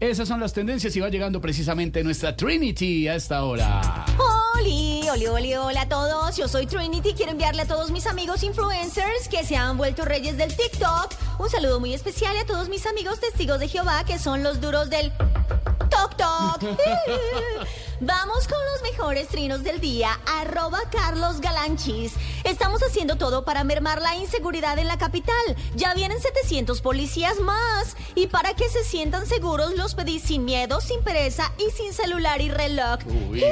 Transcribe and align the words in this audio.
Esas 0.00 0.28
son 0.28 0.40
las 0.40 0.52
tendencias 0.52 0.94
y 0.96 1.00
va 1.00 1.08
llegando 1.08 1.40
precisamente 1.40 2.02
nuestra 2.04 2.36
Trinity 2.36 3.08
a 3.08 3.14
esta 3.14 3.44
hora. 3.44 4.04
Oli, 4.58 5.02
oli, 5.10 5.26
oli, 5.26 5.54
hola 5.54 5.82
a 5.82 5.88
todos. 5.88 6.36
Yo 6.36 6.48
soy 6.48 6.66
Trinity. 6.66 7.12
Quiero 7.14 7.32
enviarle 7.32 7.62
a 7.62 7.66
todos 7.66 7.90
mis 7.90 8.06
amigos 8.06 8.42
influencers 8.42 9.28
que 9.28 9.44
se 9.44 9.56
han 9.56 9.76
vuelto 9.76 10.04
reyes 10.04 10.36
del 10.36 10.54
TikTok 10.54 11.24
un 11.38 11.50
saludo 11.50 11.80
muy 11.80 11.92
especial 11.94 12.36
a 12.36 12.46
todos 12.46 12.68
mis 12.68 12.86
amigos 12.86 13.18
testigos 13.18 13.58
de 13.58 13.68
Jehová 13.68 14.04
que 14.04 14.18
son 14.18 14.42
los 14.42 14.60
duros 14.60 14.88
del 14.88 15.12
Tok 16.04 16.16
Tok. 16.16 16.60
Vamos 18.00 18.48
con 18.48 18.58
los 18.72 18.82
mejores 18.82 19.28
trinos 19.28 19.62
del 19.62 19.80
día. 19.80 20.18
Arroba 20.26 20.80
Carlos 20.90 21.40
Galanchis. 21.40 22.12
Estamos 22.44 22.82
haciendo 22.82 23.16
todo 23.16 23.44
para 23.44 23.64
mermar 23.64 24.02
la 24.02 24.14
inseguridad 24.16 24.78
en 24.78 24.88
la 24.88 24.98
capital. 24.98 25.34
Ya 25.74 25.94
vienen 25.94 26.20
700 26.20 26.82
policías 26.82 27.40
más. 27.40 27.96
Y 28.14 28.26
para 28.26 28.54
que 28.54 28.68
se 28.68 28.84
sientan 28.84 29.26
seguros, 29.26 29.76
los 29.76 29.94
pedí 29.94 30.18
sin 30.18 30.44
miedo, 30.44 30.80
sin 30.80 31.02
pereza 31.02 31.52
y 31.56 31.70
sin 31.70 31.92
celular 31.92 32.40
y 32.40 32.50
reloj. 32.50 32.98
Uy. 33.30 33.44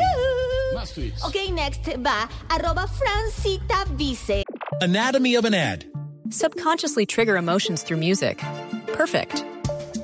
Más 0.75 0.93
tweets. 0.93 1.23
Ok, 1.25 1.37
next 1.53 1.89
va. 2.05 2.29
Arroba 2.49 2.87
Francita 2.87 3.85
Vice. 3.93 4.45
Anatomy 4.81 5.37
of 5.37 5.45
an 5.45 5.55
ad. 5.55 5.85
Subconsciously 6.29 7.07
trigger 7.07 7.37
emotions 7.37 7.83
through 7.83 7.99
music. 7.99 8.43
Perfect. 8.89 9.45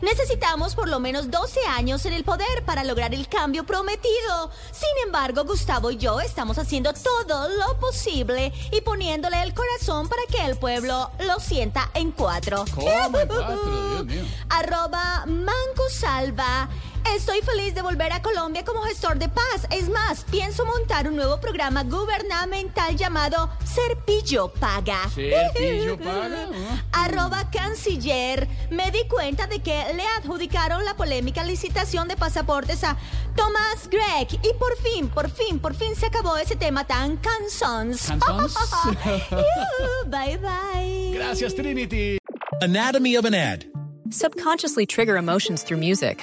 Necesitamos 0.00 0.74
por 0.74 0.88
lo 0.88 1.00
menos 1.00 1.30
12 1.30 1.60
años 1.66 2.04
en 2.06 2.12
el 2.12 2.24
poder 2.24 2.64
para 2.64 2.84
lograr 2.84 3.14
el 3.14 3.28
cambio 3.28 3.64
prometido. 3.64 4.50
Sin 4.70 5.04
embargo, 5.04 5.44
Gustavo 5.44 5.90
y 5.90 5.96
yo 5.96 6.20
estamos 6.20 6.58
haciendo 6.58 6.92
todo 6.92 7.48
lo 7.48 7.78
posible 7.80 8.52
y 8.72 8.80
poniéndole 8.80 9.42
el 9.42 9.54
corazón 9.54 10.08
para 10.08 10.22
que 10.30 10.44
el 10.44 10.56
pueblo 10.56 11.10
lo 11.26 11.40
sienta 11.40 11.90
en 11.94 12.12
cuatro. 12.12 12.64
¿Cómo 12.74 13.18
en 13.18 13.28
cuatro? 13.28 13.90
Dios 13.90 14.06
mío. 14.06 14.22
Arroba 14.50 15.24
Manco 15.26 15.88
Salva. 15.90 16.68
Estoy 17.16 17.40
feliz 17.42 17.74
de 17.74 17.82
volver 17.82 18.12
a 18.12 18.22
Colombia 18.22 18.64
como 18.64 18.82
gestor 18.82 19.18
de 19.18 19.28
paz. 19.28 19.66
Es 19.70 19.88
más, 19.88 20.24
pienso 20.30 20.64
montar 20.64 21.08
un 21.08 21.16
nuevo 21.16 21.40
programa 21.40 21.82
gubernamental 21.82 22.96
llamado 22.96 23.50
Serpillo 23.64 24.48
Paga. 24.52 25.08
Serpillo 25.14 25.98
Paga. 26.02 26.48
Arroba 26.92 27.50
canciller. 27.50 28.48
Me 28.70 28.90
di 28.90 29.06
cuenta 29.08 29.46
de 29.46 29.60
que 29.60 29.84
le 29.94 30.04
adjudicaron 30.18 30.84
la 30.84 30.96
polémica 30.96 31.44
licitación 31.44 32.08
de 32.08 32.16
pasaportes 32.16 32.84
a 32.84 32.96
Thomas 33.36 33.88
Gregg. 33.90 34.38
Y 34.42 34.54
por 34.58 34.76
fin, 34.78 35.08
por 35.08 35.30
fin, 35.30 35.58
por 35.58 35.74
fin 35.74 35.94
se 35.96 36.06
acabó 36.06 36.36
ese 36.36 36.56
tema 36.56 36.86
tan 36.86 37.16
cansons. 37.16 38.08
¿Cansons? 38.24 38.54
bye 40.06 40.38
bye. 40.38 41.12
Gracias, 41.14 41.54
Trinity. 41.54 42.18
Anatomy 42.62 43.16
of 43.16 43.24
an 43.24 43.34
ad. 43.34 43.64
Subconsciously 44.10 44.86
trigger 44.86 45.16
emotions 45.16 45.62
through 45.62 45.78
music. 45.78 46.22